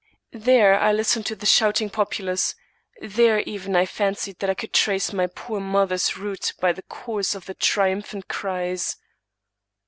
[0.33, 2.55] There I listened to the shouting populace;
[3.03, 7.35] there even I fancied that I could trace my poor mother's route by the course
[7.35, 8.97] of the triumph ant cries.